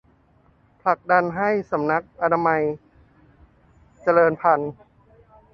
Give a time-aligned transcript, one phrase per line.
[0.83, 2.61] ผลักดันให้สำนักอนามัย
[4.03, 4.71] เจริญพันธุ์